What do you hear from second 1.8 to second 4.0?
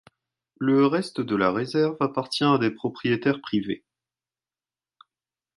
appartient à des propriétaires privés.